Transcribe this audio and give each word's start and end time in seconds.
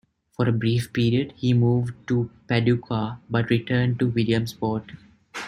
For 0.35 0.49
a 0.49 0.51
brief 0.51 0.91
period, 0.93 1.35
he 1.37 1.53
moved 1.53 1.93
to 2.07 2.31
Paducah, 2.47 3.19
but 3.29 3.51
returned 3.51 3.99
to 3.99 4.07
Williamsport. 4.07 4.93